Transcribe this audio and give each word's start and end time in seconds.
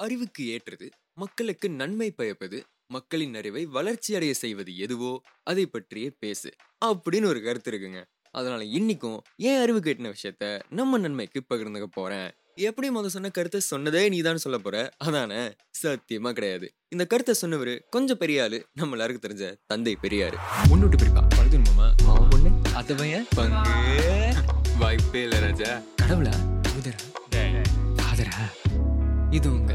அறிவுக்கு 0.00 0.42
ஏற்றது 0.48 0.86
மக்களுக்கு 1.14 1.70
நன்மை 1.70 2.08
பயப்பது 2.18 2.58
மக்களின் 2.86 3.34
அறிவை 3.34 3.62
வளர்ச்சி 3.66 4.14
அடைய 4.14 4.34
செய்வது 4.34 4.76
எதுவோ 4.76 5.12
அதை 5.42 5.66
பற்றியே 5.66 6.08
பேசு 6.18 6.50
அப்படின்னு 6.86 7.24
ஒரு 7.24 7.40
கருத்து 7.42 7.70
இருக்குங்க. 7.70 8.00
அதனால 8.34 8.62
இன்னைக்கும் 8.78 9.18
ஏன் 9.48 9.60
அறிவு 9.60 9.80
கேட்டின 9.80 10.12
விஷயத்த 10.16 10.44
நம்ம 10.70 10.98
நன்மைக்கு 10.98 11.40
பகிர்ந்துக்க 11.48 11.88
போறேன்? 11.92 12.28
எப்படி 12.68 12.88
முத 12.90 13.06
சொன்ன 13.06 13.30
கருத்தை 13.30 13.60
சொன்னதே 13.70 14.02
நீதான் 14.08 14.42
சொல்ல 14.44 14.58
போற? 14.58 14.76
அதானே? 14.98 15.40
சத்தியமா 15.82 16.30
கிடையாது. 16.32 16.66
இந்த 16.88 17.06
கருத்தை 17.06 17.34
சொன்னவரு 17.42 17.74
கொஞ்சம் 17.90 18.16
பெரிய 18.16 18.42
ஆளு 18.42 18.58
நம்ம 18.72 18.94
எல்லாருக்கும் 18.96 19.26
தெரிஞ்ச 19.26 19.46
தந்தை 19.66 19.94
பெரியாரு. 20.02 20.38
முன்னுட்டு 20.70 21.00
பிரிப்பா 21.02 21.24
பழுது 21.36 21.58
மாமா 21.58 21.88
அவன் 22.06 22.28
பொண்ணு. 22.28 22.50
அத 22.74 22.94
பையன் 22.94 23.26
பங்கு. 23.36 23.76
வாய்ப்பே 24.78 25.22
இல்ல 25.22 25.38
ராஜா. 25.46 25.70
கடவுளா? 26.02 26.34
புதரா? 26.72 27.00
ஃபாதரா 27.98 28.38
இது 29.36 29.52
உங்க 29.52 29.74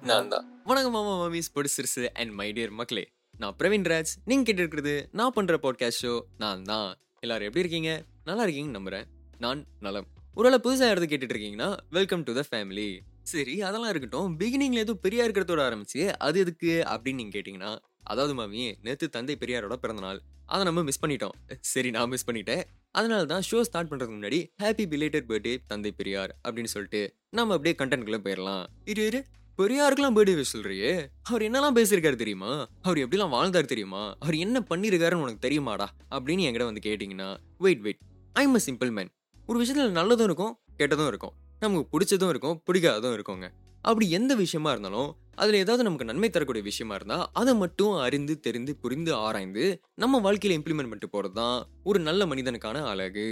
நான் 0.00 0.28
தான் 0.28 0.62
வணக்கம் 0.64 0.92
மாமா 0.92 1.12
மாமிஸ் 1.20 1.48
பொடிசிறுசு 1.54 2.08
அண்ட் 2.12 2.32
மை 2.32 2.52
டியர் 2.52 2.70
மக்களே. 2.70 3.04
நான் 3.38 3.54
பிரவீன் 3.58 3.86
ராஜ். 3.92 4.10
நீங்க 4.24 4.42
கேட்டு 4.42 4.62
இருக்கிறது 4.62 5.08
நான் 5.12 5.32
பண்ற 5.32 5.58
பாட்காஸ்ட் 5.62 6.02
ஷோ 6.04 6.20
நான் 6.36 6.62
தான் 6.62 6.96
எல்லாரும் 7.20 7.46
எப்படி 7.46 7.62
இருக்கீங்க? 7.64 8.04
நல்லா 8.24 8.42
இருக்கீங்க 8.42 8.78
நம்புறேன். 8.78 9.06
நான் 9.38 9.66
நலம். 9.80 10.06
ஒருவேளை 10.34 10.58
புதுசாக 10.64 10.92
இடத்து 10.94 11.08
கேட்டுட்டு 11.12 11.34
இருக்கீங்கன்னா 11.36 11.76
வெல்கம் 11.90 12.22
டு 12.22 12.34
த 12.34 12.44
ஃபேமிலி 12.50 12.98
சரி 13.22 13.62
அதெல்லாம் 13.62 13.90
இருக்கட்டும். 13.90 14.38
பிகினிங்ல 14.38 14.84
எதுவும் 14.84 15.00
பெரியார் 15.00 15.26
இருக்கிறதோட 15.28 15.62
ஆரம்பிச்சு 15.68 16.02
அது 16.16 16.38
எதுக்கு 16.40 16.84
அப்படின்னு 16.92 17.14
நீங்க 17.14 17.38
கேட்டீங்கன்னா 17.38 17.78
அதாவது 18.02 18.34
மாமி 18.34 18.76
நேத்து 18.82 19.08
தந்தை 19.08 19.36
பெரியாரோட 19.40 19.72
பிறந்தநாள் 19.72 20.20
அதை 20.46 20.64
நம்ம 20.64 20.82
மிஸ் 20.82 21.04
பண்ணிட்டோம். 21.04 21.34
சரி 21.60 21.90
நான் 21.90 22.08
மிஸ் 22.08 22.30
பண்ணிட்டேன். 22.30 22.62
அதனால 22.90 23.24
தான் 23.24 23.42
ஷோ 23.50 23.60
ஸ்டார்ட் 23.60 23.90
பண்றதுக்கு 23.90 24.18
முன்னாடி 24.18 24.38
ஹாப்பி 24.62 24.84
பிலேட்டட் 24.92 25.26
பர்த்டே 25.30 25.58
தந்தை 25.66 25.90
பெரியார் 25.92 26.32
அப்படின்னு 26.44 26.70
சொல்லிட்டு 26.74 27.02
நம்ம 27.32 27.54
அப்படியே 27.54 27.74
கண்டென்ட்குள்ளே 27.78 28.18
போயிடலாம். 28.18 28.66
இரு 28.84 29.06
இரு. 29.06 29.24
பெரியாருக்கெல்லாம் 29.58 30.14
பேர்டே 30.16 30.34
விஷ் 30.34 30.52
சொல்றியே. 30.52 31.06
அவர் 31.22 31.42
என்னெல்லாம் 31.42 31.74
பேசியிருக்காரு 31.74 32.14
தெரியுமா? 32.14 32.68
அவர் 32.82 32.98
எப்படிலாம் 32.98 33.28
வாழ்ந்தார் 33.28 33.64
தெரியுமா? 33.64 34.16
அவர் 34.18 34.34
என்ன 34.34 34.64
பண்ணியிருக்காருன்னு 34.70 35.24
உனக்கு 35.24 35.48
தெரியுமாடா? 35.48 35.86
அப்படின்னு 36.10 36.44
என்கிட்ட 36.46 36.64
வந்து 36.64 36.82
கேட்டிங்கன்னா 36.84 37.36
wait 37.58 37.80
wait 37.80 37.98
I'm 38.32 38.54
a 38.54 38.60
simple 38.66 38.92
man 38.92 39.10
ஒரு 39.46 39.58
விஷயத்தில் 39.58 39.96
நல்லதும் 39.96 40.22
இருக்கும் 40.22 40.58
கெட்டதும் 40.78 41.06
இருக்கும். 41.06 41.32
நமக்கு 41.60 41.84
பிடிச்சதும் 41.92 42.28
இருக்கும் 42.28 42.62
பிடிக்காததும் 42.66 43.16
இருக்குங்க. 43.18 43.46
அப்படி 43.82 44.10
எந்த 44.10 44.34
விஷயமா 44.34 44.70
இருந்தாலும் 44.70 45.16
அதில் 45.34 45.54
ஏதாவது 45.54 45.82
நமக்கு 45.82 46.04
நன்மை 46.04 46.30
தரக்கூடிய 46.30 46.64
விஷயமா 46.64 46.94
இருந்தால் 46.94 47.26
அதை 47.32 47.54
மட்டும் 47.54 47.92
அறிந்து 47.96 48.40
தெரிந்து 48.40 48.76
புரிந்து 48.76 49.14
ஆராய்ந்து 49.14 49.80
நம்ம 49.94 50.18
வாழ்க்கையில் 50.18 50.60
இம்ப்ளிமெண்ட் 50.60 50.90
பண்ணிட்டு 50.90 51.10
போகிறது 51.10 51.34
தான் 51.34 51.66
ஒரு 51.84 52.00
நல்ல 52.00 52.26
மனிதனுக்கான 52.26 52.84
அழகு. 52.84 53.26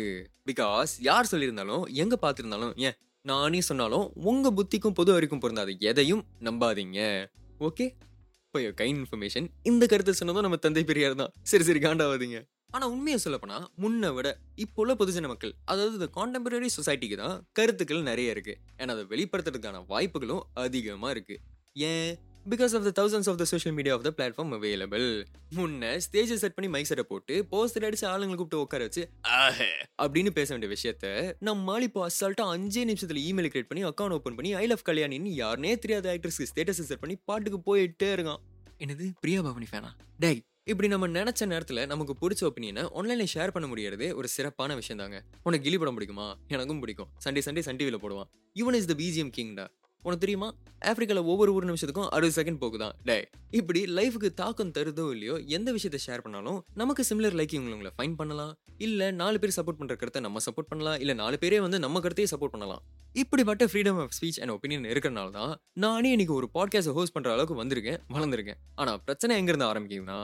பிகாஸ் 0.46 0.94
யார் 1.00 1.28
சொல்லியிருந்தாலும் 1.30 1.84
எங்கே 1.94 2.18
பார்த்துருந்தாலும் 2.22 2.76
ஏன் 2.76 2.96
நானே 3.26 3.60
சொன்னாலும் 3.60 4.12
உங்கள் 4.24 4.56
புத்திக்கும் 4.58 4.96
பொது 4.98 5.10
அறிக்கும் 5.14 5.40
பொருந்தாது. 5.40 5.72
எதையும் 5.82 6.22
நம்பாதீங்க. 6.40 6.98
ஓகே? 7.60 7.86
இப்போ 8.44 8.60
கைண்ட் 8.80 9.00
இன்ஃபர்மேஷன் 9.00 9.46
இந்த 9.62 9.84
கருத்து 9.86 10.12
சொன்னதும் 10.14 10.42
நம்ம 10.42 10.56
தந்தை 10.56 10.84
பெரியார் 10.84 11.14
தான். 11.14 11.32
சரி 11.42 11.64
சரி 11.64 11.80
காண்டாவாதீங்க. 11.80 12.38
ஆனால் 12.70 12.90
உண்மையை 12.90 13.18
சொல்லப்போனால் 13.18 13.66
முன்னை 13.76 14.08
விட 14.12 14.28
இப்போ 14.56 14.80
உள்ள 14.82 14.92
பொதுஜன 14.94 15.28
மக்கள் 15.28 15.52
அதாவது 15.64 15.94
இந்த 15.94 16.08
கான்டெம்பரரி 16.16 16.68
சொசைட்டிக்கு 16.76 17.16
தான் 17.16 17.36
கருத்துக்கள் 17.52 18.02
நிறைய 18.02 18.34
இருக்குது 18.34 18.58
ஏன்னா 18.78 18.94
அதை 18.96 19.04
வெளிப்படுத்துறதுக்கான 19.12 19.82
வாய்ப்புகளும் 19.88 20.42
அதிகமாக 20.64 21.12
இருக்குது 21.14 21.40
ஏன்? 21.86 22.12
Because 22.46 22.74
of 22.76 22.84
the 22.86 22.92
thousands 22.98 23.28
of 23.30 23.38
the 23.38 23.44
social 23.44 23.74
media 23.74 23.94
of 23.94 24.02
the 24.02 24.10
platform 24.16 24.52
available 24.56 25.06
முன்ன 25.56 25.96
ஸ்டேஜ் 25.96 26.34
செட் 26.34 26.54
பண்ணி 26.54 26.68
மைக் 26.68 26.84
செட்டை 26.84 27.04
போட்டு 27.08 27.46
போஸ்டர் 27.50 27.86
அடிச்சு 27.88 28.06
ஆளுங்களை 28.06 28.36
கூப்பிட்டு 28.36 28.60
உட்கார 28.60 28.82
வச்சு 28.82 29.02
ஆஹே 29.36 29.70
அப்படின்னு 30.02 30.30
பேச 30.30 30.48
வேண்டிய 30.50 30.70
விஷயத்த 30.72 31.34
நம்மால் 31.38 31.82
இப்போ 31.82 32.02
அசால்ட்டா 32.08 32.46
அஞ்சே 32.54 32.84
நிமிஷத்துல 32.90 33.22
இமெயில் 33.30 33.50
கிரியேட் 33.52 33.70
பண்ணி 33.70 33.84
அக்கௌண்ட் 33.84 34.16
ஓப்பன் 34.18 34.34
பண்ணி 34.34 34.52
ஐ 34.54 34.66
லவ் 34.66 34.86
கல்யாணின்னு 34.90 35.32
யாருனே 35.42 35.78
தெரியாத 35.78 36.12
ஆக்ட்ரஸ்க்கு 36.14 36.50
ஸ்டேட்டஸ் 36.52 36.82
செட் 36.82 36.98
பண்ணி 36.98 37.16
பாட்டுக்கு 37.24 37.60
போயிட்டே 37.60 38.10
இருக்கான். 38.16 38.42
என்னது? 38.78 39.06
பிரியா 39.20 39.42
பவனி 39.42 39.66
ஃபேனா 39.70 39.90
டேய் 40.18 40.42
இப்படி 40.64 40.88
நம்ம 40.88 41.08
நினைச்ச 41.08 41.42
நேரத்துல 41.46 41.86
நமக்கு 41.86 42.14
பிடிச்ச 42.22 42.42
ஒப்பீனியனை 42.42 42.82
ஆன்லைன்ல 42.98 43.26
ஷேர் 43.34 43.50
பண்ண 43.50 43.66
முடியறது 43.68 44.14
ஒரு 44.14 44.28
சிறப்பான 44.28 44.74
விஷயம் 44.74 45.00
தாங்க 45.02 45.18
உனக்கு 45.42 45.64
கிளி 45.66 45.78
படம் 45.78 45.96
பிடிக்குமா? 45.98 46.26
எனக்கும் 46.48 46.80
பிடிக்கும். 46.80 47.08
சண்டே 47.24 47.42
சண்டே 47.46 47.58
சன் 47.58 47.76
டிவியில் 47.76 48.00
போடுவான். 48.00 48.30
இவன் 48.52 48.74
இஸ் 48.74 48.84
த 48.84 48.94
பிஜிஎம் 48.98 49.30
கிங்டா 49.36 49.66
உனக்கு 50.06 50.24
தெரியுமா? 50.24 50.48
ஆஃப்ரிக்காவில் 50.88 51.28
ஒவ்வொரு 51.32 51.50
ஒரு 51.54 51.64
நிமிஷத்துக்கும் 51.70 52.08
அறுபது 52.16 52.34
செகண்ட் 52.38 52.60
போகுதான். 52.64 52.94
டே 53.08 53.16
இப்படி 53.50 53.80
லைஃபுக்கு 53.98 54.28
தாக்கம் 54.40 54.70
தருதோ 54.76 55.04
இல்லையோ 55.10 55.36
எந்த 55.56 55.68
விஷயத்தை 55.76 56.00
ஷேர் 56.06 56.22
பண்ணாலும் 56.22 56.58
நமக்கு 56.74 57.04
சிமிலர் 57.10 57.36
லைக்கிங் 57.40 57.66
உங்களை 57.72 57.90
ஃபைன் 57.98 58.16
பண்ணலாம். 58.20 58.52
இல்ல 58.78 59.10
நாலு 59.22 59.38
பேர் 59.38 59.56
சப்போர்ட் 59.56 59.80
பண்ற 59.80 59.96
கருத்தை 59.96 60.22
நம்ம 60.22 60.38
சப்போர்ட் 60.46 60.70
பண்ணலாம். 60.72 60.98
இல்ல 61.04 61.12
நாலு 61.22 61.38
பேரே 61.40 61.60
வந்து 61.60 61.78
நம்ம 61.78 62.00
கருத்தையே 62.00 62.28
சப்போர்ட் 62.30 62.54
பண்ணலாம். 62.56 62.82
இப்படிப்பட்ட 63.12 63.64
freedom 63.64 64.00
of 64.02 64.14
speech 64.18 64.40
and 64.40 64.50
opinion 64.50 64.88
இருக்கிறனால 64.92 65.30
தான் 65.30 65.54
நானே 65.72 66.10
இன்னைக்கு 66.10 66.34
ஒரு 66.34 66.48
பாட்காஸ்ட் 66.54 66.96
ஹோஸ்ட் 66.98 67.12
பண்ற 67.12 67.32
அளவுக்கு 67.32 67.64
வந்திருக்கேன் 67.64 68.00
வளர்ந்துருக்கேன். 68.14 68.60
ஆனா 68.74 68.96
பிரச்சனை 68.96 69.36
எங்க 69.36 69.52
இருந்து 69.52 70.14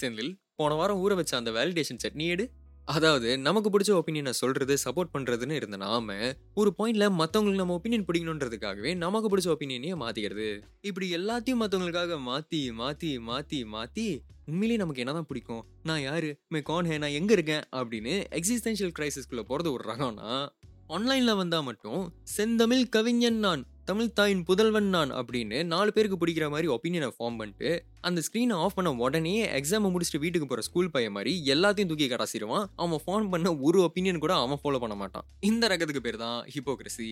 செந்தில் 0.00 0.32
போன 0.54 0.74
வாரம் 0.74 1.00
ஊற 1.02 1.14
வச்ச 1.14 1.36
அந்த 1.36 1.50
வேலிடேஷன் 1.50 2.02
செட் 2.04 2.14
நீ 2.14 2.26
எடு. 2.26 2.44
அதாவது 2.88 3.38
நமக்கு 3.38 3.78
பிடிச்ச 3.78 3.92
ஒப்பீனியனை 3.92 4.30
சொல்றது 4.30 4.76
சப்போர்ட் 4.84 5.14
பண்றதுன்னு 5.18 5.50
இருந்த 5.50 5.76
நாம 5.76 6.14
ஒரு 6.54 6.74
பாயிண்ட்ல 6.78 7.06
மத்தவங்களுக்கு 7.20 7.54
நம்ம 7.54 7.74
ஒப்பீனியன் 7.74 8.04
பிடிக்கணுன்றதுக்காகவே 8.04 8.96
நமக்கு 8.96 9.36
பிடிச்ச 9.36 9.54
ஒப்பீனியனையே 9.54 9.94
மாத்திக்கிறது. 10.02 10.60
இப்படி 10.80 11.16
எல்லாத்தையும் 11.16 11.62
மத்தவங்களுக்காக 11.62 12.18
மாத்தி 12.26 12.60
மாத்தி 12.78 13.10
மாத்தி 13.28 13.60
மாத்தி 13.74 14.20
உண்மையிலேயே 14.46 14.76
நமக்கு 14.76 15.00
என்னதான் 15.00 15.26
பிடிக்கும்? 15.26 15.64
நான் 15.82 16.00
யாரு? 16.00 16.40
மே 16.48 16.62
கான் 16.62 16.84
ஹே 16.84 16.98
நான் 16.98 17.10
எங்க 17.10 17.32
இருக்கேன்? 17.32 17.64
அப்படின்னு 17.72 18.24
எக்ஸிஸ்டென்ஷியல் 18.30 18.92
கிரைசிஸ்குள்ள 18.98 19.42
போறது 19.48 19.72
ஒரு 19.72 19.84
ரகம்னா 19.86 20.48
ஆன்லைன்ல 20.88 21.36
வந்தா 21.36 21.60
மட்டும் 21.60 22.12
செந்தமிழ் 22.22 22.88
கவிஞன் 22.88 23.38
நான் 23.38 23.66
தமிழ் 23.88 24.14
தாயின் 24.18 24.40
புதல்வன் 24.46 24.88
நான் 24.94 25.10
அப்படின்னு 25.18 25.58
நாலு 25.72 25.90
பேருக்கு 25.96 26.16
பிடிக்கிற 26.20 26.46
மாதிரி 26.52 26.68
ஒப்பீனியனை 26.74 27.08
ஃபார்ம் 27.16 27.36
பண்ணிட்டு 27.40 27.68
அந்த 28.08 28.20
ஸ்க்ரீனை 28.26 28.54
ஆஃப் 28.62 28.74
பண்ண 28.76 28.90
உடனே 29.04 29.34
எக்ஸாமை 29.58 29.88
முடிச்சுட்டு 29.94 30.20
வீட்டுக்கு 30.22 30.46
போகிற 30.46 30.62
ஸ்கூல் 30.68 30.88
பையன் 30.94 31.14
மாதிரி 31.16 31.32
எல்லாத்தையும் 31.54 31.90
தூக்கி 31.90 32.06
கடாசிடுவான் 32.12 32.64
அவன் 32.84 33.02
ஃபார்ம் 33.04 33.28
பண்ண 33.34 33.50
ஒரு 33.66 33.78
ஒப்பீனியன் 33.86 34.22
கூட 34.24 34.32
அவன் 34.44 34.60
ஃபாலோ 34.62 34.78
பண்ண 34.84 34.94
மாட்டான். 35.02 35.26
இந்த 35.50 35.68
ரகத்துக்கு 35.72 36.02
பேர் 36.06 36.18
தான் 36.24 36.38
ஹிப்போக்ரசி 36.54 37.10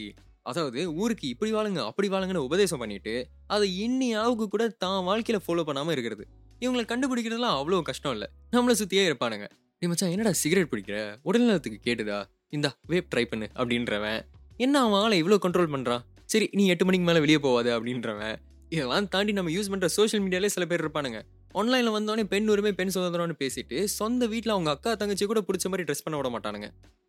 அதாவது 0.51 0.81
ஊருக்கு 1.03 1.27
இப்படி 1.35 1.51
வாழுங்க 1.57 1.83
அப்படி 1.91 2.09
வாழுங்கன்னு 2.15 2.43
உபதேசம் 2.49 2.83
பண்ணிட்டு 2.83 3.15
அதை 3.57 3.69
இன்னி 3.85 4.09
அளவுக்கு 4.23 4.49
கூட 4.55 4.67
தான் 4.85 4.99
வாழ்க்கையில் 5.11 5.45
ஃபாலோ 5.47 5.65
பண்ணாமல் 5.69 5.95
இருக்கிறது. 5.97 6.27
இவங்களை 6.65 6.85
கண்டுபிடிக்கிறதுலாம் 6.93 7.59
அவ்வளோ 7.61 7.81
கஷ்டம் 7.91 8.17
இல்லை. 8.17 8.29
நம்மளை 8.57 8.77
சுற்றியே 8.81 9.05
இருப்பானுங்க. 9.11 9.47
நீ 9.83 9.87
மச்சான் 9.93 10.13
என்னடா 10.15 10.33
சிகரெட் 10.43 10.73
பிடிக்கிற? 10.73 10.99
உடல்நலத்துக்கு 11.31 11.81
கேட்டுதா 11.87 12.19
இந்தா 12.57 12.73
வேப் 12.93 13.11
ட்ரை 13.15 13.25
பண்ணு 13.35 13.49
அப்படின்றவன். 13.61 14.21
என்ன 14.65 14.83
அவன் 14.87 15.01
ஆளை 15.05 15.17
இவ்வளோ 15.23 15.39
கண்ட்ரோல் 15.45 15.73
பண்ணுறான் 15.77 16.05
சரி 16.33 16.47
நீ 16.59 16.65
எட்டு 16.73 16.85
மணிக்கு 16.85 17.07
மேலே 17.09 17.21
வெளியே 17.25 17.41
போவாது 17.47 17.71
அப்படின்றவன். 17.77 18.37
இதெல்லாம் 18.75 19.09
தாண்டி 19.09 19.33
நம்ம 19.39 19.51
யூஸ் 19.51 19.71
பண்ணுற 19.73 19.89
சோஷியல் 19.97 20.23
மீடியாலே 20.25 20.49
சில 20.55 20.65
பேர் 20.71 20.83
இருப்பானுங்க. 20.85 21.19
ஆன்லைனில் 21.61 21.95
வந்தோடனே 21.97 22.25
பெண் 22.33 22.49
உரிமை 22.53 22.73
பெண் 22.79 22.93
சுதந்திரம்னு 22.95 23.37
பேசிட்டு 23.43 23.77
சொந்த 23.99 24.27
வீட்டில் 24.33 24.55
அவங்க 24.55 24.71
அக்கா 24.71 24.93
தங்கச்சி 25.01 25.27
கூட 25.33 25.41
பிடிச்ச 25.49 25.67
மாதிரி 25.73 25.87
ட்ரெஸ் 25.89 26.05
பண்ண 26.05 26.17
விட 26.21 26.29
மாட்டானுங்க. 26.35 26.69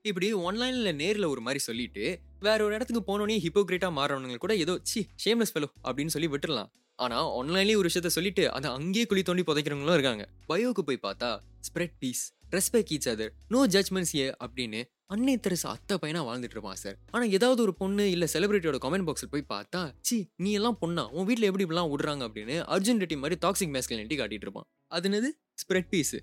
இப்படி 0.09 0.28
ஆன்லைனில் 0.48 0.96
நேரில் 1.02 1.31
ஒரு 1.34 1.42
மாதிரி 1.42 1.59
சொல்லிட்டு 1.59 2.04
வேற 2.40 2.59
ஒரு 2.66 2.74
இடத்துக்கு 2.78 3.04
போனோடனே 3.09 3.38
ஹிப்போக்ரேட்டாக 3.46 3.94
மாறவனுங்க 4.00 4.38
கூட 4.46 4.56
ஏதோ 4.64 4.74
சி 4.92 5.02
ஷேம்லெஸ் 5.24 5.54
ஃபெலோ 5.54 5.70
அப்படின்னு 5.88 6.14
சொல்லி 6.16 6.30
விட்டுடலாம் 6.34 6.70
ஆனால் 7.00 7.30
ஆன்லைன்லேயே 7.38 7.78
ஒரு 7.81 7.90
விஷயத்த 7.90 8.12
சொல்லிட்டு 8.18 8.44
அதை 8.58 8.68
அங்கேயே 8.72 9.06
குழி 9.06 9.24
தோண்டி 9.30 9.44
புதைக்கிறவங்களும் 9.48 9.98
இருக்காங்க. 9.98 10.25
பயோக்கு 10.50 10.84
போய் 10.90 11.06
பார்த்தா 11.08 11.30
spread 11.68 11.96
peace 12.04 12.24
respect 12.52 12.92
each 12.96 13.09
other 13.14 13.31
no 13.54 13.62
judgments 13.75 14.16
ஏ 14.22 14.28
அப்படின்னு 14.46 14.81
அன்னை 15.14 15.34
தெரசா 15.46 15.72
அத்தை 15.74 15.96
பையனா 16.04 16.22
வாழ்ந்துட்டு 16.28 16.56
இருப்பான் 16.56 16.80
சார் 16.84 16.96
ஆனா 17.16 17.26
ஏதாவது 17.38 17.60
ஒரு 17.66 17.74
பொண்ணு 17.82 18.04
இல்ல 18.14 18.26
செலிபிரிட்டியோட 18.32 18.78
கமெண்ட் 18.86 19.06
பாக்ஸில் 19.08 19.30
போய் 19.34 19.44
பார்த்தா 19.52 19.82
சி 20.08 20.18
நீ 20.44 20.52
எல்லாம் 20.60 20.78
பொண்ணா? 20.82 21.04
உன் 21.18 21.28
வீட்டில் 21.28 21.48
எப்படி 21.50 21.66
இப்படிலாம் 21.66 21.92
விடுறாங்க 21.92 22.24
அப்படின்னு 22.28 22.56
அர்ஜுன் 22.76 23.02
ரெட்டி 23.04 23.18
மாதிரி 23.24 23.36
டாக்ஸிக் 23.44 23.74
மேஸ்கலினிட்டி 23.76 24.18
காட்டிட்டு 24.22 24.48
இருப்பான். 24.48 24.68
அது 24.96 25.10
என்னது? 25.10 25.30
ஸ்ப்ரெட் 25.64 25.90
பீஸ் 25.94 26.16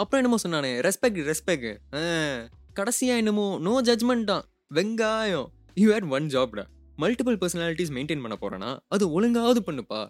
அப்புறம் 0.00 0.20
என்னமோ 0.20 0.38
சொன்னானே 0.44 0.70
ரெஸ்பெக்ட் 0.88 1.20
ரெஸ்பெக்ட் 1.30 1.68
கடைசியா 2.78 3.16
என்னமோ 3.22 3.46
நோ 3.66 3.74
ஜட்மெண்ட் 3.88 4.28
தான். 4.32 4.46
வெங்காயம். 4.78 5.48
யூ 5.82 5.88
ஹேட் 5.94 6.08
ஒன் 6.16 6.28
ஜாப்டா 6.36 6.64
மல்டிபிள் 7.04 7.38
பர்சனாலிட்டிஸ் 7.42 7.92
மெயின்டைன் 7.98 8.24
பண்ண 8.26 8.38
போறேன்னா 8.44 8.70
அது 8.96 9.04
ஒழுங்காவது 9.16 9.62
பண்ணுப்பா. 9.68 10.00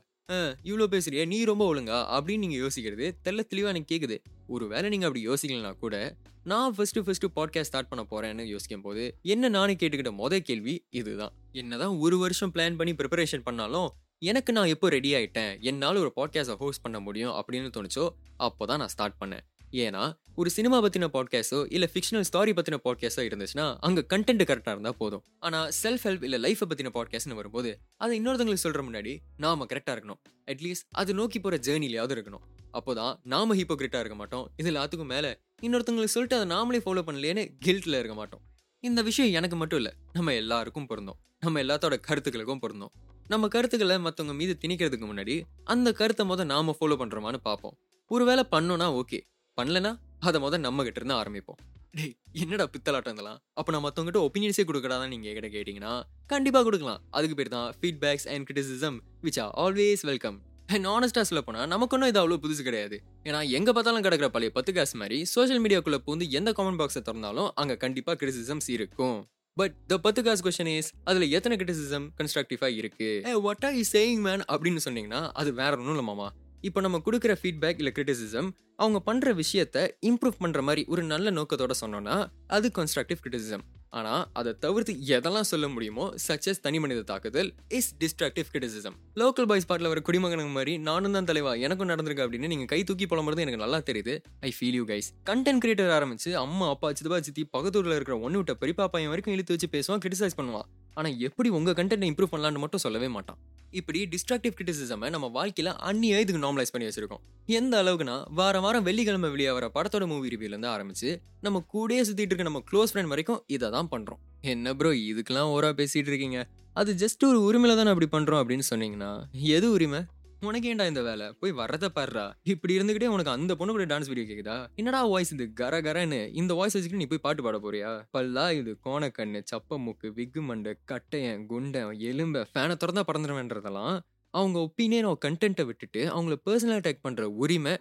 இவ்வளோ 0.68 0.86
பேசுறியா 0.92 1.24
நீ 1.32 1.38
ரொம்ப 1.50 1.64
ஒழுங்கா? 1.72 1.98
அப்படின்னு 2.16 2.42
நீங்கள் 2.44 2.62
யோசிக்கிறது 2.64 3.06
தெல்ல 3.26 3.40
தெளிவாக 3.50 3.72
எனக்கு 3.74 3.92
கேட்குது 3.92 4.16
ஒரு 4.48 4.64
வேலை 4.66 4.88
நீங்கள் 4.88 5.08
அப்படி 5.08 5.22
யோசிக்கலனா 5.28 5.72
கூட 5.78 5.96
நான் 6.44 6.74
ஃபர்ஸ்ட் 6.74 6.98
ஃபர்ஸ்ட் 7.04 7.26
பாட்காஸ்ட் 7.36 7.70
ஸ்டார்ட் 7.70 7.88
பண்ண 7.88 8.02
போறேன்னு 8.10 8.44
யோசிக்கும் 8.44 8.82
போது 8.82 9.04
என்ன 9.22 9.48
நானே 9.48 9.72
கேட்டுக்கிட்ட 9.72 10.12
மொதல் 10.22 10.46
கேள்வி 10.48 10.74
இதுதான். 10.90 11.32
என்னதான் 11.52 11.96
ஒரு 11.98 12.18
வருஷம் 12.18 12.52
பிளான் 12.54 12.76
பண்ணி 12.76 12.92
ப்ரிப்பரேஷன் 12.92 13.46
பண்ணாலும் 13.48 13.88
எனக்கு 14.18 14.52
நான் 14.52 14.72
எப்போ 14.74 14.88
ரெடி 14.88 15.10
ஆயிட்டேன் 15.14 15.52
என்னால் 15.60 15.96
ஒரு 15.96 16.12
பாட்காஸ்ட்டை 16.16 16.56
ஹோஸ்ட் 16.56 16.82
பண்ண 16.82 17.00
முடியும் 17.00 17.34
அப்படின்னு 17.38 17.70
தோணுச்சோ 17.76 18.04
அப்போ 18.36 18.66
தான் 18.66 18.78
நான் 18.78 18.92
ஸ்டார்ட் 18.94 19.18
பண்ணேன். 19.24 19.44
ஏன்னா 19.84 20.02
ஒரு 20.34 20.50
சினிமா 20.50 20.76
பற்றின 20.84 21.06
பாட்காஸ்டோ 21.14 21.58
இல்லை 21.70 21.88
ஃபிக்ஷனல் 21.92 22.26
ஸ்டாரி 22.28 22.52
பற்றின 22.58 22.76
பாட்காஸ்டோ 22.84 23.22
இருந்துச்சுன்னா 23.28 23.66
அங்கே 23.80 24.02
கண்டென்ட் 24.12 24.44
கரெக்டாக 24.50 24.74
இருந்தால் 24.76 24.98
போதும். 24.98 25.24
ஆனால் 25.38 25.68
செல்ஃப் 25.82 26.04
ஹெல்ப் 26.06 26.24
இல்லை 26.24 26.38
லைஃப்பை 26.44 26.66
பற்றின 26.70 26.92
பாட்காஸ்ட்னு 26.96 27.34
வரும்போது 27.34 27.70
அதை 27.96 28.20
இன்னொருத்தங்களுக்கு 28.20 28.66
சொல்கிற 28.66 28.82
முன்னாடி 28.82 29.14
நாம 29.36 29.66
கரெக்டாக 29.72 29.96
இருக்கணும். 29.96 30.20
அட்லீஸ்ட் 30.52 30.86
அது 30.92 31.14
நோக்கி 31.14 31.40
போகிற 31.40 31.60
ஜேர்னிலையாவது 31.68 32.16
இருக்கணும். 32.16 32.44
அப்போதான் 32.78 33.14
நாம 33.32 33.54
ஹிப்போக்ரிட்டா 33.54 34.00
இருக்க 34.02 34.16
மாட்டோம். 34.20 34.44
இது 34.60 34.70
எல்லாத்துக்கும் 34.72 35.12
மேல 35.14 35.26
இன்னொருத்தங்களுக்கு 35.62 36.14
சொல்லிட்டு 36.14 36.38
அதை 36.38 36.46
நாமளே 36.54 36.80
ஃபாலோ 36.84 37.02
பண்ணலேன்னு 37.08 37.44
கில்ட்ல 37.66 37.98
இருக்க 38.00 38.14
மாட்டோம். 38.20 38.42
இந்த 38.84 39.02
விஷயம் 39.02 39.34
எனக்கு 39.38 39.56
மட்டும் 39.56 39.80
இல்ல 39.82 39.90
நம்ம 40.12 40.34
எல்லாருக்கும் 40.34 40.88
பொருந்தோம். 40.90 41.18
நம்ம 41.44 41.60
எல்லாத்தோட 41.62 41.94
கருத்துக்களுக்கும் 42.08 42.62
பொருந்தோம். 42.64 42.92
நம்ம 43.32 43.48
கருத்துக்களை 43.54 43.96
மற்றவங்க 43.96 44.34
மீது 44.40 44.52
திணிக்கிறதுக்கு 44.62 45.06
முன்னாடி 45.10 45.36
அந்த 45.74 45.88
கருத்தை 45.92 46.24
முத 46.28 46.44
நாம 46.44 46.74
ஃபாலோ 46.78 46.96
பண்றோமான்னு 47.02 47.40
பார்ப்போம். 47.48 47.76
ஒருவேளை 48.10 48.44
பண்ணோம்னா 48.54 48.88
ஓகே 49.00 49.20
பண்ணலனா 49.58 49.92
அதை 50.28 50.38
மொதல் 50.42 50.64
நம்ம 50.66 50.84
கிட்ட 50.86 51.00
இருந்து 51.00 51.18
ஆரம்பிப்போம். 51.20 51.58
டேய் 51.96 52.14
என்னடா 52.42 52.64
பித்தலாட்டம் 52.74 53.14
இதெல்லாம்? 53.16 53.38
அப்போ 53.58 53.70
நான் 53.72 53.84
மற்றவங்ககிட்ட 53.84 54.20
ஒப்பீனியன்ஸே 54.26 54.64
கொடுக்கறாதான் 54.70 55.10
நீங்கள் 55.12 55.28
என்கிட்ட 55.30 55.48
கேட்டிங்கன்னா 55.54 55.92
கண்டிப்பாக 56.32 56.64
கொடுக்கலாம். 56.64 57.00
அதுக்கு 57.10 57.36
பேர் 57.38 57.54
தான் 57.56 57.68
feedbacks 57.80 58.26
and 58.32 58.46
criticism 58.48 58.98
which 59.26 59.40
are 59.44 59.52
always 59.64 60.04
welcome 60.10 60.36
and 60.74 60.86
ஆனஸ்டா 60.92 61.22
சொல்ல 61.28 61.40
போனால் 61.46 61.68
நமக்கு 61.72 61.94
ஒன்றும் 61.96 62.10
இது 62.12 62.20
அவ்வளோ 62.22 62.36
புதுசு 62.44 62.62
கிடையாது. 62.68 62.96
ஏன்னா 63.28 63.40
எங்கே 63.56 63.72
பார்த்தாலும் 63.76 64.04
கிடக்கிற 64.06 64.28
பழைய 64.34 64.50
பத்து 64.56 64.70
காசு 64.76 64.94
மாதிரி 65.02 65.18
சோஷியல் 65.34 65.60
மீடியாக்குள்ளே 65.64 65.98
பூந்து 66.06 66.26
எந்த 66.38 66.52
காமெண்ட் 66.58 66.80
பாக்ஸை 66.80 67.02
திறந்தாலும் 67.08 67.48
அங்கே 67.62 67.76
கண்டிப்பாக 67.84 68.16
கிரிட்டிசிசம்ஸ் 68.20 68.68
இருக்கும். 68.76 69.18
பட் 69.56 69.76
த 69.90 69.98
பத்து 70.06 70.20
காசு 70.26 70.42
கொஸ்டின் 70.46 70.72
இஸ் 70.78 70.90
அதில் 71.10 71.26
எத்தனை 71.36 71.54
கிரிட்டிசிசம் 71.60 72.06
கன்ஸ்ட்ரக்டிவாக 72.18 72.72
இருக்கு? 72.80 73.10
What 73.46 73.64
are 73.68 73.78
is 73.82 73.92
saying 73.96 74.24
man 74.26 74.44
அப்படின்னு 74.52 74.82
சொன்னீங்கன்னா 74.86 75.22
அது 75.42 75.52
வேற 75.60 75.72
ஒன்றும் 75.80 75.94
இல்லை 75.96 76.06
மாமா. 76.10 76.28
இப்போ 76.68 76.80
நம்ம 76.84 76.98
கொடுக்குற 77.06 77.32
ஃபீட்பேக் 77.40 77.80
இல்லை 77.82 77.92
கிரிட்டிசிசம் 77.96 78.48
அவங்க 78.82 78.98
பண்ணுற 79.08 79.32
விஷயத்த 79.42 79.88
இம்ப்ரூவ் 80.10 80.36
பண்ணுற 80.44 80.60
மாதிரி 80.68 80.84
ஒரு 80.92 81.02
நல்ல 81.12 81.30
நோக்கத்தோட 81.38 81.74
சொன்னோம்னா 81.82 82.16
அது 82.56 82.66
கன்ஸ்ட்ரக்டிவ் 82.78 83.20
கிரிட்டிசிசம் 83.24 83.64
ஆனால் 83.90 84.22
அதை 84.32 84.52
தவிர்த்து 84.58 84.92
எதெல்லாம் 85.16 85.48
சொல்ல 85.50 85.68
முடியுமோ 85.68 86.06
சக்சஸ் 86.28 86.62
தனி 86.66 86.78
மனித 86.78 87.04
தாக்குதல் 87.10 87.50
is 87.78 87.90
destructive 88.02 88.50
criticism 88.52 88.96
local 89.22 89.48
boys 89.50 89.68
bottle 89.70 89.90
வர 89.92 90.02
குடிமகனுங்க 90.08 90.52
மாதிரி 90.58 90.78
நானும் 90.88 91.16
தான் 91.18 91.24
தலைவா 91.24 91.52
எனக்கும் 91.66 91.90
நடந்திருக்கு 91.92 92.24
அப்படின்னு 92.26 92.50
நீங்கள் 92.54 92.70
கை 92.72 92.80
தூக்கி 92.84 93.06
போலம்புறது 93.12 93.44
எனக்கு 93.46 93.62
நல்லா 93.64 93.80
தெரியுது. 93.90 94.16
I 94.40 94.52
feel 94.58 94.78
you 94.80 94.86
guys 94.92 95.10
content 95.30 95.62
creator 95.64 95.94
ஆரம்பிச்சு 95.98 96.32
அம்மா 96.44 96.68
அப்பா 96.68 96.90
சித்தப்பா 96.92 97.20
சித்தி 97.20 97.44
பக்கத்தூரில் 97.56 97.96
இருக்கிற 97.98 98.18
ஒன்று 98.18 98.40
விட்ட 98.42 98.54
பெரியப்பா 98.62 98.86
பையன் 98.96 99.12
வரைக்கும் 99.14 99.36
இழுத்து 99.36 99.56
வச்சு 99.56 99.70
பேசுவான் 99.76 100.02
கிரிட்டிசைஸ் 100.04 100.38
பண்ணுவான். 100.40 100.68
ஆனால் 100.98 101.16
எப்படி 101.28 101.48
உங்கள் 101.58 101.76
கண்டென்ட் 101.78 102.06
இம்ப்ரூவ் 102.10 102.32
பண்ணலான்னு 102.32 102.62
மட்டும் 102.64 102.82
சொல்லவே 102.84 103.08
மாட்டான். 103.16 103.38
இப்படி 103.78 104.00
டிஸ்ட்ராக்டிவ் 104.12 104.54
கிரிட்டிசிசமை 104.56 105.08
நம்ம 105.14 105.26
வாழ்க்கையில் 105.36 105.72
அந்நிய 105.88 106.20
இதுக்கு 106.24 106.42
நார்மலைஸ் 106.44 106.72
பண்ணி 106.74 106.86
வச்சிருக்கோம். 106.88 107.22
எந்த 107.58 107.74
அளவுக்குனா 107.82 108.16
வாரம் 108.38 108.64
வாரம் 108.66 108.86
வெள்ளிக்கிழமை 108.88 109.30
வெளியே 109.34 109.50
வர 109.56 109.66
படத்தோட 109.76 110.06
மூவி 110.12 110.32
ரிவ்யூல 110.34 110.54
இருந்து 110.54 110.70
ஆரம்பிச்சு 110.74 111.10
நம்ம 111.46 111.62
கூடயே 111.74 112.02
சுற்றிட்டு 112.08 112.32
இருக்க 112.32 112.46
நம்ம 112.50 112.62
க்ளோஸ் 112.70 112.92
ஃப்ரெண்ட் 112.92 113.12
வரைக்கும் 113.14 113.40
இதை 113.56 113.68
தான் 113.76 113.90
பண்ணுறோம் 113.94 114.22
என்ன 114.52 114.74
ப்ரோ 114.80 114.92
இதுக்கெல்லாம் 115.10 115.50
ஓரா 115.56 115.70
பேசிகிட்டு 115.80 116.10
இருக்கீங்க? 116.12 116.40
அது 116.80 116.90
ஜஸ்ட் 117.02 117.22
ஒரு 117.28 117.38
உரிமையில 117.48 117.76
தானே 117.78 117.92
அப்படி 117.94 118.08
பண்ணுறோம் 118.16 118.40
அப்படின்னு 118.42 118.66
சொன்னீங்கன்னா 118.70 119.10
எது 119.56 119.66
உரிமை? 119.76 120.00
உனக்கு 120.46 120.70
ஏன்டா 120.70 120.86
இந்த 120.86 121.02
வேலை? 121.02 121.26
போய் 121.40 121.52
வர்றத 121.52 121.86
பாடுறா 121.94 122.24
இப்படி 122.44 122.78
இருந்துகிட்டே 122.78 123.08
உனக்கு 123.08 123.30
அந்த 123.30 123.56
பொண்ணு 123.56 123.72
கூட 123.72 123.84
டான்ஸ் 123.84 124.08
வீடியோ 124.08 124.26
கேக்குதா? 124.26 124.56
என்னடா 124.76 125.00
வாய்ஸ் 125.04 125.32
இது? 125.32 125.52
கர 125.52 125.80
கரன்னு. 125.80 126.20
இந்த 126.32 126.54
வாய்ஸ் 126.54 126.74
வச்சுக்கிட்டு 126.74 127.02
நீ 127.02 127.08
போய் 127.08 127.24
பாட்டு 127.26 127.42
பாட 127.42 127.58
போறியா? 127.58 127.90
பல்லா 128.14 128.52
இது 128.52 128.78
கோணக்கண்ணு 128.84 129.42
சப்ப 129.52 129.78
மூக்கு 129.78 130.12
விக்கு 130.12 130.42
மண்டை 130.42 130.74
கட்டையன் 130.92 131.46
குண்டன் 131.46 131.90
எலும்ப 132.10 132.44
ஃபேனை 132.50 132.76
திறந்தா 132.76 133.04
பறந்துடுவேன்றதெல்லாம் 133.08 133.96
அவங்க 134.34 134.58
ஒப்பீனியன் 134.60 135.10
கண்டென்ட்டை 135.24 135.64
விட்டுட்டு 135.64 136.02
அவங்கள 136.10 136.36
பர்சனல் 136.46 136.78
அட்டாக் 136.78 137.02
பண்ற 137.02 137.28
உரிமை 137.36 137.74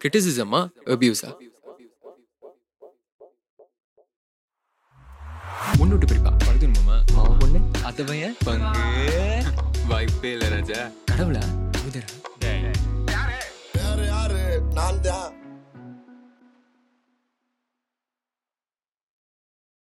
கிரிட்டிசிசமா 0.00 0.60
அபியூஸா 0.86 1.30
ஒன்று 5.80 5.94
விட்டு 5.94 6.06
பிரிப்பா? 6.06 6.32
பொண்ணு. 7.40 7.58
அத்தை 7.84 8.04
பையன்? 8.04 8.34
பங்கு. 8.44 8.82
வாய்ப்பே 9.88 10.30
இல்லை 10.32 10.48
ராஜா. 10.48 10.80
கடவுளா? 11.10 11.42
குதிரை 11.92 12.72
யாரு 13.76 14.04
யாரு 14.06 14.42
நான் 14.74 15.00
தான் 15.00 15.32